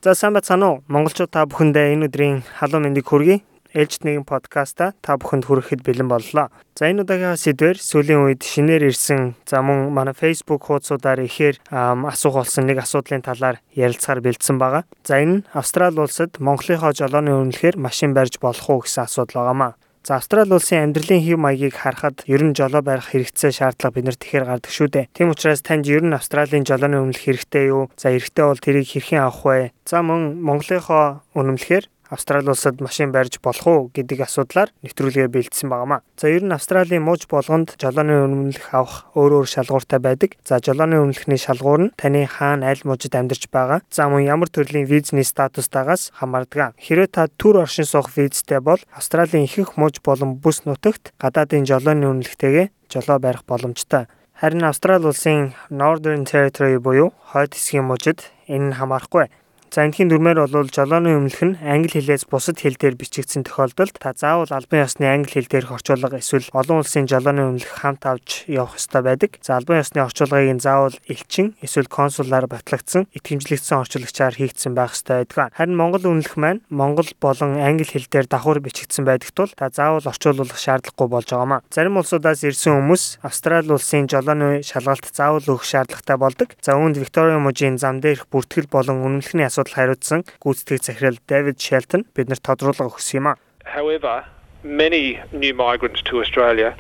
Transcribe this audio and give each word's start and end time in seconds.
За 0.05 0.15
сайн 0.15 0.35
бацгаана 0.39 0.67
уу? 0.71 0.83
Монголчууд 0.87 1.35
та 1.35 1.51
бүхэндээ 1.51 1.99
энэ 1.99 2.07
өдрийн 2.07 2.47
халуун 2.47 2.87
мэндийг 2.87 3.11
хүргэе. 3.11 3.43
Ээлжид 3.75 4.07
нэгэн 4.07 4.23
подкаста 4.23 4.95
та 5.03 5.19
бүхэнд 5.19 5.51
хүрэхэд 5.51 5.83
бэлэн 5.83 6.07
боллоо. 6.07 6.55
За 6.79 6.87
энэ 6.87 7.03
удаагийн 7.03 7.43
сэдвэр 7.43 7.75
сүүлийн 7.75 8.31
үед 8.31 8.47
шинээр 8.47 8.87
ирсэн 8.87 9.35
за 9.51 9.67
мөн 9.67 9.91
манай 9.91 10.15
Facebook 10.15 10.71
хуудасуудаар 10.71 11.27
ихээр 11.27 11.59
асуух 11.75 12.39
болсон 12.39 12.71
нэг 12.71 12.87
асуудлын 12.87 13.27
талаар 13.27 13.59
ярилцахаар 13.75 14.23
бэлдсэн 14.23 14.63
байгаа. 14.63 14.87
За 15.03 15.19
энэ 15.19 15.43
Австрали 15.59 15.99
улсад 15.99 16.39
Монголынхоо 16.39 16.95
жолооны 16.95 17.35
үнэлэхээр 17.35 17.83
машин 17.83 18.15
барьж 18.15 18.39
болох 18.39 18.63
уу 18.71 18.87
гэсэн 18.87 19.11
асуудал 19.11 19.43
байгаамаа. 19.43 19.75
За 20.01 20.17
Австрали 20.17 20.57
улсын 20.57 20.81
амьдралын 20.89 21.21
хэв 21.21 21.37
маягийг 21.37 21.77
харахад 21.77 22.25
ер 22.25 22.41
нь 22.41 22.57
жолоо 22.57 22.81
барих 22.81 23.13
хэрэгцээ 23.13 23.53
шаардлага 23.53 23.95
биднэрт 24.01 24.25
ихээр 24.25 24.49
гардаг 24.49 24.73
шүү 24.73 24.89
дээ. 24.89 25.11
Тийм 25.13 25.29
учраас 25.29 25.61
танд 25.61 25.85
ер 25.93 26.01
нь 26.01 26.17
Австралийн 26.17 26.65
жолооны 26.65 27.05
үнэлэх 27.05 27.21
хэрэгтэй 27.21 27.69
юу? 27.69 27.93
За 28.01 28.09
эрэгтэй 28.09 28.45
бол 28.49 28.57
тэрийг 28.57 28.89
хэрхэн 28.89 29.21
авах 29.29 29.45
вэ? 29.45 29.77
За 29.85 30.01
мөн 30.01 30.41
Монголынхоо 30.41 31.21
үнэмлэхээр 31.37 31.85
Австрали 32.11 32.51
улсад 32.51 32.81
машин 32.83 33.13
барьж 33.15 33.39
болох 33.39 33.67
уу 33.67 33.91
гэдэг 33.95 34.27
асуудлаар 34.27 34.75
нэвтрүүлгээ 34.83 35.31
бэлдсэн 35.31 35.71
байнамаа. 35.71 36.03
За 36.19 36.27
ер 36.27 36.43
нь 36.43 36.51
Австралийн 36.51 37.07
мууж 37.07 37.31
болгонд 37.31 37.79
жолооны 37.79 38.27
үнэмлэх 38.27 38.75
авах 38.75 39.07
өөр 39.15 39.41
өөр 39.41 39.47
шалгууртай 39.47 40.03
байдаг. 40.03 40.35
За 40.43 40.59
жолооны 40.59 40.99
үнэмлэхний 40.99 41.39
шалгуур 41.39 41.81
нь 41.87 41.93
таны 41.95 42.27
хаана 42.27 42.75
аль 42.75 42.83
мужид 42.83 43.15
амьдарч 43.15 43.47
байгаа, 43.47 43.87
за 43.95 44.11
мөн 44.11 44.27
ямар 44.27 44.51
төрлийн 44.51 44.91
визний 44.91 45.23
статустаагаас 45.23 46.11
хамаардаг. 46.19 46.75
Хэрвээ 46.83 47.15
та 47.15 47.31
төр 47.31 47.63
оршин 47.63 47.87
суух 47.87 48.11
визтэй 48.19 48.59
бол 48.59 48.83
Австралийн 48.91 49.47
ихэнх 49.47 49.79
мууж 49.79 50.03
болон 50.03 50.35
бүс 50.43 50.67
нутагт 50.67 51.15
гадаадын 51.15 51.63
жолооны 51.63 52.11
үнэлэхтэйгээ 52.11 52.91
жолоо 52.91 53.23
барих 53.23 53.47
боломжтой. 53.47 54.11
Харин 54.35 54.65
Австрали 54.65 55.07
улсын 55.07 55.55
Northern 55.71 56.27
Territory 56.27 56.81
буюу 56.81 57.13
хойд 57.31 57.55
хэсгийн 57.55 57.85
мужид 57.87 58.27
энэ 58.49 58.73
нь 58.73 58.75
хамаарахгүй. 58.75 59.31
За 59.71 59.87
энэхийн 59.87 60.11
дүрмээр 60.11 60.51
бол 60.51 60.67
жолооны 60.67 61.15
өмнөх 61.15 61.47
нь 61.47 61.55
англи 61.63 62.03
хэлээс 62.03 62.27
бусад 62.27 62.59
хэл 62.59 62.75
дээр 62.75 62.99
бичигдсэн 62.99 63.47
тохиолдолд 63.47 64.03
та 64.03 64.11
заавал 64.19 64.51
албан 64.51 64.83
ёсны 64.83 65.07
англи 65.07 65.31
хэл 65.31 65.47
дээрх 65.47 65.71
орчуулга 65.79 66.19
эсвэл 66.19 66.51
олон 66.51 66.83
улсын 66.83 67.07
жолооны 67.07 67.55
өмнөх 67.55 67.79
хамт 67.79 68.03
авч 68.03 68.51
явах 68.51 68.83
ёстой 68.83 69.07
байдаг. 69.07 69.39
За 69.39 69.63
албан 69.63 69.79
ёсны 69.79 70.03
орчуулгыг 70.03 70.59
нь 70.59 70.59
заавал 70.59 70.99
элчин 71.07 71.55
эсвэл 71.63 71.87
консулаар 71.87 72.51
батлагдсан 72.51 73.07
итгэмжлэгдсэн 73.15 73.79
орчуулагчаар 73.79 74.35
хийгдсэн 74.35 74.75
байх 74.75 74.99
ёстой 74.99 75.23
байдаг. 75.23 75.55
Харин 75.55 75.79
Монгол 75.79 76.03
үнэлэх 76.03 76.35
маань 76.35 76.67
Монгол 76.67 77.07
болон 77.23 77.63
англи 77.63 77.87
хэл 77.87 78.11
дээр 78.11 78.27
давхар 78.27 78.59
бичигдсэн 78.59 79.07
байдаг 79.07 79.31
тул 79.31 79.55
та 79.55 79.71
заавал 79.71 80.03
орчуулах 80.03 80.51
шаардлагагүй 80.51 81.07
болж 81.07 81.31
байгаамаа. 81.31 81.63
Зарим 81.71 81.95
улсуудаас 81.95 82.43
ирсэн 82.43 82.75
хүмүүс 82.75 83.23
Австрали 83.23 83.71
улсын 83.71 84.11
жолооны 84.11 84.67
шалгалт 84.67 85.15
заавал 85.15 85.47
өгөх 85.47 85.63
шаардлагатай 85.63 86.19
болдог. 86.19 86.59
За 86.59 86.75
үүнд 86.75 86.99
Виктория 86.99 87.39
мужийн 87.39 87.79
зам 87.79 88.03
дээрх 88.03 88.27
бүртгэл 88.35 88.67
болон 88.67 89.07
үнэмлэхний 89.07 89.47
асуудал 89.61 89.75
хариуцсан 89.75 90.25
гүйцэтгэх 90.41 90.81
захирал 90.83 91.19
Дэвид 91.29 91.61
Шелтон 91.61 92.05
биднэрт 92.17 92.43
тодруулга 92.43 92.89
өгсөн 92.89 93.21
юм 93.21 93.27
а. 93.29 93.35
However, 93.65 94.25
many 94.65 95.21
new 95.33 95.53
migrants 95.53 96.03
to 96.09 96.21
Australia 96.21 96.75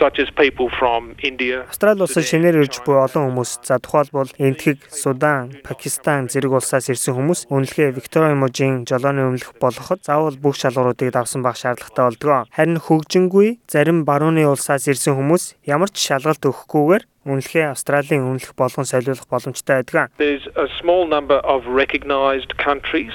Австрали 0.00 2.00
улсад 2.00 2.24
шинээр 2.24 2.64
ирж 2.64 2.80
буй 2.86 2.96
олон 2.96 3.28
хүмүүс 3.28 3.50
за 3.68 3.76
тухайлбал 3.78 4.32
Энтхэг, 4.40 4.88
Судан, 4.88 5.52
Пакистан 5.60 6.32
зэрэг 6.32 6.56
улсаас 6.56 6.88
ирсэн 6.88 7.16
хүмүүс 7.16 7.52
үнэлгээ 7.52 7.96
Виктория 7.96 8.32
мужийн 8.32 8.88
жолооны 8.88 9.28
өмнөх 9.28 9.52
болгоход 9.60 10.00
заавал 10.04 10.40
бүх 10.40 10.56
шалгууруудыг 10.56 11.12
давсан 11.12 11.44
байх 11.44 11.60
шаардлагатай 11.60 12.04
болдгоо. 12.08 12.40
Харин 12.48 12.80
хөгжингүй 12.80 13.60
зарим 13.68 14.08
барууны 14.08 14.48
улсаас 14.48 14.88
ирсэн 14.88 15.20
хүмүүс 15.20 15.60
ямар 15.68 15.92
ч 15.92 16.08
шалгалт 16.08 16.48
өгөхгүйгээр 16.48 17.04
үнэлгээ 17.28 17.66
Австралийн 17.76 18.24
үнэлэх 18.24 18.56
болгон 18.56 18.88
солиулах 18.88 19.28
боломжтой 19.28 19.84
байдаг. 19.84 20.08
There's 20.16 20.48
a 20.56 20.68
small 20.80 21.04
number 21.04 21.44
of 21.44 21.68
recognized 21.68 22.56
countries 22.56 23.12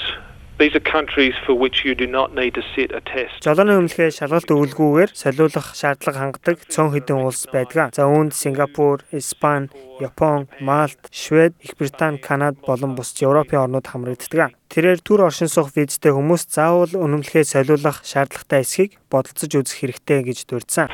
These 0.58 0.74
are 0.74 0.80
countries 0.80 1.34
for 1.46 1.54
which 1.54 1.84
you 1.84 1.96
do 1.96 2.08
not 2.08 2.34
need 2.34 2.54
to 2.54 2.64
sit 2.74 2.96
a 2.96 3.02
test. 3.04 3.44
Жолооны 3.44 3.76
өмнөхөө 3.76 4.08
шалгалт 4.16 4.48
өгөлгүйгээр 4.56 5.12
солиулах 5.12 5.68
шаардлага 5.76 6.22
хангадаг 6.22 6.64
цөөн 6.72 6.94
хэдэн 6.96 7.20
улс 7.28 7.44
байдаг. 7.52 7.92
За 7.92 8.08
үүнд 8.08 8.32
Сингапур, 8.32 9.04
Испани, 9.12 9.68
Япон, 10.00 10.48
Малт, 10.64 11.12
Швед, 11.12 11.60
Их 11.60 11.76
Британи, 11.76 12.24
Канада 12.24 12.56
болон 12.64 12.96
бусад 12.96 13.20
Европын 13.28 13.68
орнууд 13.68 13.84
хамрагддаг. 13.84 14.56
Тэрээр 14.70 15.00
төр 15.06 15.30
оршин 15.30 15.48
суух 15.48 15.72
визтэй 15.76 16.12
хүмүүс 16.12 16.50
заавал 16.50 16.94
үнэмлэхээ 16.98 17.46
солиулах 17.46 18.02
шаардлагатай 18.04 18.66
эсхийг 18.66 18.98
бодолцож 19.14 19.52
үзэх 19.56 19.78
хэрэгтэй 19.80 20.20
гэж 20.26 20.40
дурдсан. 20.50 20.90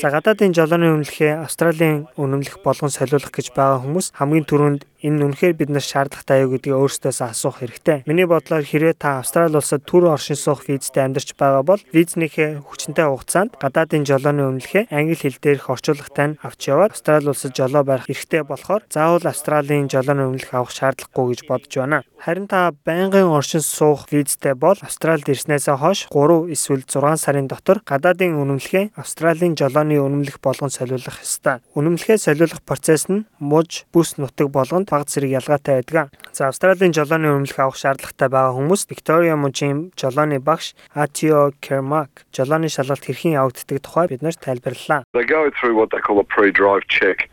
За 0.00 0.08
гадаадын 0.08 0.56
жолооны 0.56 0.88
үнэлэхээ 0.96 1.44
Австралийн 1.44 2.08
үнэмлэх 2.16 2.64
болгон 2.64 2.88
солиулах 2.88 3.28
гэж 3.28 3.52
байгаа 3.52 3.84
хүмүүс 3.84 4.16
хамгийн 4.16 4.48
түрүүнд 4.48 4.82
энэ 5.02 5.24
үнэхээр 5.26 5.54
бид 5.58 5.70
нар 5.74 5.82
шаардлагатай 5.82 6.46
юу 6.46 6.54
гэдгийг 6.54 6.78
өөрсдөөс 6.78 7.20
асуух 7.26 7.60
хэрэгтэй. 7.60 8.06
Миний 8.06 8.24
бодлоор 8.24 8.62
хэрвээ 8.62 8.94
та 8.96 9.18
Австрали 9.18 9.58
улсад 9.58 9.82
түр 9.82 10.14
оршин 10.14 10.38
суух 10.38 10.62
визтэй 10.64 11.02
амьдарч 11.02 11.34
байгаа 11.34 11.66
бол 11.66 11.82
визнийхээ 11.90 12.62
хүчинтэй 12.62 13.10
хугацаанд 13.10 13.58
гадаадын 13.58 14.06
жолооны 14.06 14.46
өмнөхөө 14.46 14.94
англи 14.94 15.18
хэл 15.18 15.42
дээрх 15.42 15.66
орчуулагтай 15.74 16.26
нь 16.32 16.38
авч 16.40 16.70
яваад 16.70 16.94
Австрали 16.94 17.34
улсад 17.34 17.52
жолоо 17.52 17.82
барих 17.82 18.08
эрхтэй 18.14 18.46
болохоор 18.46 18.86
заавал 18.88 19.26
Австралийн 19.26 19.90
жолооны 19.90 20.22
өмнөх 20.30 20.54
авах 20.54 20.70
шаардлагагүй 20.92 21.32
гэж 21.32 21.40
бодож 21.48 21.72
байна. 21.76 22.02
Харин 22.20 22.46
та 22.46 22.72
байнгын 22.84 23.32
оршин 23.32 23.60
суух 23.60 24.06
визтэй 24.12 24.54
бол 24.54 24.76
Австралид 24.80 25.28
ирснээсээ 25.28 25.76
хойш 25.80 26.06
3 26.12 26.52
эсвэл 26.52 26.84
6 26.86 27.16
сарын 27.18 27.48
дотор 27.48 27.82
гадаадын 27.82 28.36
үнэмлэхээ 28.38 28.94
Австралийн 28.94 29.56
жолооны 29.56 29.98
үнэмлэх 29.98 30.38
болгон 30.38 30.70
солиулах 30.70 31.18
ёстой. 31.22 31.64
Үнэмлэхээ 31.74 32.18
солиулах 32.18 32.62
процесс 32.62 33.08
нь 33.08 33.26
муж 33.40 33.88
бүс 33.92 34.18
нутаг 34.18 34.52
болгонд 34.52 34.90
баг 34.90 35.08
зэрэг 35.08 35.42
ялгаатай 35.42 35.82
байдаг. 35.82 36.12
За 36.32 36.48
Австралийн 36.48 36.92
жолооны 36.92 37.32
өмнөх 37.32 37.58
авах 37.58 37.76
шаардлагатай 37.80 38.28
байгаа 38.28 38.54
хүмүүс 38.54 38.86
Victoria 38.86 39.34
мужийн 39.34 39.90
жолооны 39.98 40.38
багш 40.38 40.76
Atio 40.94 41.52
Kermack 41.58 42.28
жолооны 42.30 42.68
шалгалт 42.68 43.02
хэрхэн 43.02 43.40
явагддаг 43.40 43.82
тухай 43.82 44.06
биднэрт 44.08 44.38
тайлбарлалаа. 44.38 45.04
They 45.12 45.26
go 45.26 45.50
through 45.50 45.74
what 45.74 45.90
they 45.90 46.00
call 46.00 46.20
a 46.20 46.26
pre-drive 46.26 46.86
check. 46.86 47.31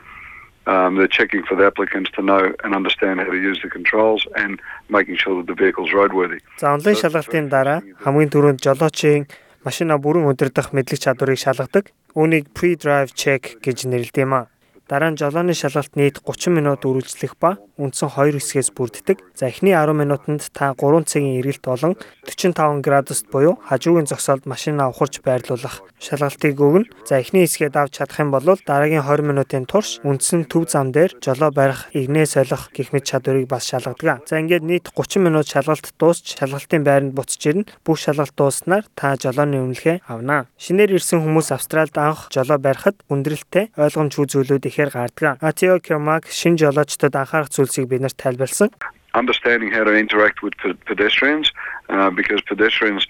Um, 0.70 0.90
they're 0.98 1.16
checking 1.20 1.44
for 1.50 1.56
the 1.60 1.66
applicants 1.72 2.10
to 2.18 2.22
know 2.22 2.44
and 2.64 2.70
understand 2.80 3.16
how 3.22 3.32
to 3.36 3.42
use 3.50 3.60
the 3.66 3.72
controls 3.78 4.22
and 4.42 4.62
making 4.98 5.18
sure 5.18 5.34
that 5.38 5.48
the 5.52 5.58
vehicle's 5.64 5.92
roadworthy. 5.98 6.40
За 6.62 6.74
онлайн 6.78 6.96
шалгалтын 7.02 7.50
дараа 7.50 7.82
хамгийн 8.06 8.30
түрүүнд 8.30 8.62
жолоочийн 8.62 9.26
машина 9.66 9.98
бүрэн 9.98 10.30
удирдах 10.30 10.70
мэдлэг 10.76 11.00
чадварыг 11.02 11.42
шалгадаг. 11.42 11.90
Үүнийг 12.14 12.54
pre-drive 12.54 13.18
check 13.18 13.58
гэж 13.66 13.90
нэрлэдэг 13.90 14.26
юм 14.30 14.34
а. 14.38 14.42
Дараа 14.90 15.14
нь 15.14 15.22
жолооны 15.22 15.54
шалгалт 15.54 15.94
нийт 15.94 16.18
30 16.26 16.50
минут 16.50 16.82
үргэлжлэх 16.82 17.38
ба 17.38 17.62
үндсэн 17.78 18.10
2 18.10 18.42
хэсгээс 18.42 18.74
бүрддэг. 18.74 19.22
За 19.38 19.46
эхний 19.54 19.78
10 19.78 19.94
минутанд 19.94 20.50
та 20.50 20.74
3 20.74 21.06
цагийн 21.06 21.38
эргэлт 21.38 21.62
болон 21.62 21.94
45 22.26 22.82
градуст 22.82 23.30
буюу 23.30 23.62
хажуугийн 23.70 24.10
зогсоолд 24.10 24.50
машинаа 24.50 24.90
ухарч 24.90 25.22
байрлуулах 25.22 25.86
шалгалтыг 26.02 26.58
өгнө. 26.58 26.90
За 27.06 27.22
эхний 27.22 27.46
хэсгээд 27.46 27.78
авч 27.78 28.02
чадах 28.02 28.18
юм 28.18 28.34
бол 28.34 28.42
дараагийн 28.42 29.06
20 29.06 29.30
минутын 29.30 29.70
турш 29.70 30.02
үндсэн 30.02 30.50
төв 30.50 30.66
зам 30.66 30.90
дээр 30.90 31.22
жолоо 31.22 31.54
барих, 31.54 31.94
игнээ 31.94 32.26
солих 32.26 32.74
гэх 32.74 32.90
мэт 32.90 33.06
чадварыг 33.06 33.46
бас 33.46 33.70
шалгадаг. 33.70 34.26
За 34.26 34.42
ингээд 34.42 34.66
нийт 34.66 34.90
30 34.90 35.22
минут 35.22 35.46
шалгалт 35.46 35.86
дуусч 36.02 36.34
шалгалтын 36.34 36.82
байранд 36.82 37.14
буцаж 37.14 37.46
ирнэ. 37.46 37.70
Бүх 37.86 38.02
шалгалт 38.02 38.34
дууснаар 38.34 38.90
та 38.98 39.14
жолооны 39.22 39.62
үнэлгээ 39.62 40.10
авна. 40.10 40.50
Шинээр 40.58 40.98
ирсэн 40.98 41.22
хүмүүс 41.22 41.54
Австралид 41.54 41.94
анх 41.94 42.34
жолоо 42.34 42.58
барихад 42.58 42.98
хүндрэлтэй 43.06 43.70
ойлгомжгүй 43.78 44.26
зүйлүүд 44.26 44.66
их 44.66 44.79
ихээр 44.80 44.92
гардаг. 44.96 45.38
Атио 45.44 45.80
Кермак 45.80 46.32
шин 46.32 46.56
жолоочдод 46.56 47.16
анхаарах 47.16 47.52
зүйлсийг 47.52 47.92
бид 47.92 48.02
нарт 48.02 48.16
тайлбарлсан. 48.16 48.72
Understanding 49.14 49.72
how 49.74 49.84
to 49.84 49.92
interact 49.92 50.40
with 50.44 50.54
pedestrians 50.86 51.52
uh, 51.90 52.10
because 52.10 52.42
pedestrians 52.48 53.04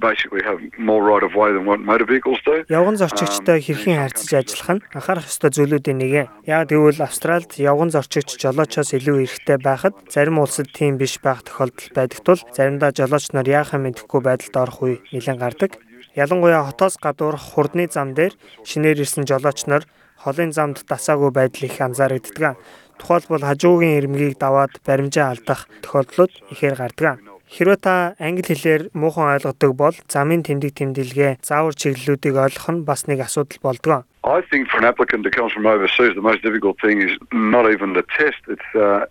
basically 0.00 0.40
have 0.44 0.58
more 0.78 1.02
right 1.02 1.24
of 1.26 1.34
way 1.34 1.52
than 1.52 1.66
what 1.66 1.80
motor 1.80 2.06
vehicles 2.06 2.38
do. 2.46 2.64
Явган 2.70 2.96
зорчигчтой 2.96 3.60
хэрхэн 3.60 4.00
харьцаж 4.00 4.30
ажиллах 4.32 4.70
нь 4.78 4.84
анхаарах 4.94 5.26
ёстой 5.28 5.50
зүйлүүдийн 5.50 5.98
нэг. 5.98 6.30
Яг 6.46 6.70
тэгвэл 6.70 7.02
Австралид 7.02 7.52
явган 7.58 7.90
зорчигч 7.90 8.38
жолоочоос 8.38 8.94
илүү 8.94 9.26
эрхтэй 9.26 9.58
байхад 9.58 9.98
зарим 10.08 10.38
улсад 10.38 10.70
тийм 10.72 10.96
биш 10.96 11.18
байх 11.18 11.42
тохиолдол 11.42 11.90
байдаг 11.92 12.20
тул 12.22 12.40
заримдаа 12.54 12.94
жолооч 12.94 13.34
нар 13.34 13.44
яахаа 13.50 13.82
мэдэхгүй 13.82 14.20
байдалд 14.22 14.56
орох 14.56 14.78
үе 14.86 15.02
нэлээд 15.10 15.42
гардаг. 15.42 15.70
Ялангуяа 16.14 16.62
хотоос 16.70 16.94
гадуур 17.02 17.34
хурдны 17.36 17.90
зам 17.90 18.14
дээр 18.14 18.38
шинээр 18.62 19.02
ирсэн 19.02 19.26
жолооч 19.26 19.66
нар 19.66 19.82
холын 20.22 20.52
замд 20.52 20.84
дасаагүй 20.86 21.30
байдал 21.34 21.66
их 21.66 21.80
анзаарэгддэг. 21.80 22.56
Тухайлбал 22.98 23.42
хажуугийн 23.42 23.98
ирмгийг 23.98 24.38
даваад 24.38 24.78
баримжаа 24.86 25.34
алдах 25.34 25.66
тохиолдлууд 25.82 26.32
ихээр 26.52 26.76
гардаг. 26.78 27.18
Хэрвээ 27.54 27.78
та 27.78 28.14
англи 28.18 28.42
хэлээр 28.42 28.90
муухан 28.98 29.36
ойлгодог 29.36 29.72
бол 29.78 29.96
замын 30.08 30.42
тэмдэг 30.42 30.74
тэмдэглэгээ 30.74 31.32
заавар 31.44 31.74
чиглэлүүдийг 31.76 32.34
ойлгох 32.34 32.68
нь 32.72 32.86
бас 32.88 33.06
нэг 33.06 33.20
асуудал 33.22 33.60
болдог. 33.62 34.02
I 34.24 34.40
think 34.40 34.72
for 34.72 34.78
an 34.80 34.88
applicant 34.88 35.22
that 35.24 35.36
comes 35.36 35.52
from 35.52 35.66
overseas, 35.66 36.16
the 36.16 36.24
most 36.24 36.42
difficult 36.42 36.80
thing 36.80 37.02
is 37.04 37.12
not 37.30 37.70
even 37.70 37.92
the 37.92 38.02
test. 38.16 38.40
It's 38.48 38.70
uh, 38.74 39.04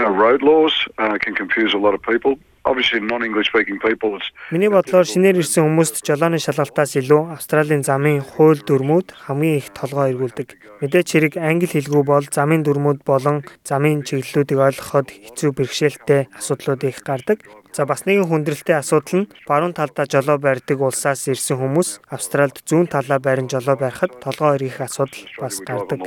our 0.00 0.10
road 0.10 0.42
laws 0.42 0.72
uh, 0.96 1.18
can 1.20 1.34
confuse 1.36 1.74
a 1.74 1.78
lot 1.78 1.92
of 1.92 2.00
people. 2.00 2.40
Obviously 2.64 3.00
non-English 3.00 3.48
speaking 3.52 3.78
people. 3.78 4.18
Миний 4.50 4.68
бодлоор 4.68 5.04
шинээр 5.04 5.40
ирсэн 5.40 5.64
хүмүүст 5.64 6.04
жолооны 6.04 6.38
шалгалтаас 6.40 6.96
илүү 7.00 7.36
Австралийн 7.36 7.84
замын 7.84 8.20
хууль 8.20 8.60
дүрмүүд 8.64 9.14
хамгийн 9.28 9.58
их 9.60 9.68
толгой 9.76 10.12
эргүүлдэг. 10.12 10.48
Мэдээч 10.80 11.08
хэрэг 11.12 11.34
англи 11.38 11.68
хэлгүй 11.68 12.02
бол 12.04 12.26
замын 12.28 12.64
дүрмүүд 12.64 13.00
болон 13.04 13.44
замын 13.64 14.04
чиглэлүүдийг 14.04 14.60
ойлгоход 14.60 15.08
хэцүү 15.12 15.50
бэрхшээлтэй 15.54 16.28
асуудлууд 16.38 16.82
их 16.88 17.04
гардаг. 17.04 17.38
За 17.74 17.86
бас 17.90 18.06
нэгэн 18.06 18.30
хүндрэлтэй 18.30 18.78
асуудал 18.78 19.26
нь 19.26 19.30
баруун 19.48 19.74
талдаа 19.74 20.06
жолоо 20.06 20.38
барьдаг 20.38 20.78
улсаас 20.78 21.26
ирсэн 21.26 21.58
хүмүүс 21.58 22.06
Австральд 22.06 22.62
зүүн 22.62 22.86
талаа 22.86 23.18
барин 23.18 23.50
жолоо 23.50 23.74
барихад 23.74 24.22
толгой 24.22 24.62
эргэх 24.62 24.86
асуудал 24.86 25.26
бас 25.42 25.58
гардаг. 25.58 25.98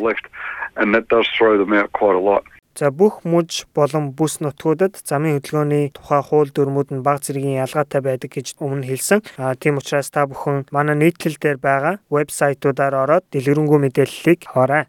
and 0.77 0.93
that 0.93 1.07
does 1.09 1.27
throw 1.37 1.57
them 1.57 1.73
out 1.73 1.91
quite 1.91 2.15
a 2.15 2.19
lot. 2.19 2.43
За 2.77 2.91
бүх 2.93 3.25
мужи 3.25 3.65
болон 3.73 4.11
бүс 4.13 4.37
нутгуудад 4.37 5.01
замын 5.01 5.41
хөдөлгөөний 5.41 5.89
тухай 5.97 6.21
хууль 6.21 6.53
дүрмүүд 6.53 6.93
нь 6.93 7.01
баг 7.01 7.25
зэргийн 7.25 7.65
ялгаатай 7.65 8.01
байдаг 8.05 8.29
гэж 8.37 8.53
өмнө 8.61 8.85
хэлсэн. 8.85 9.25
А 9.41 9.57
тийм 9.57 9.81
учраас 9.81 10.13
та 10.13 10.29
бүхэн 10.29 10.69
манай 10.69 10.93
нийтлэл 10.93 11.41
дээр 11.41 11.57
байгаа 11.57 11.97
вебсайтуудаар 12.13 12.93
ороод 13.03 13.25
дэлгэрэнгүй 13.33 13.79
мэдээллийг 13.81 14.45
аваарай. 14.53 14.85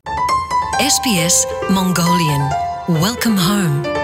SBS 0.78 1.48
Mongolian 1.72 2.44
Welcome 3.00 3.40
home 3.40 3.97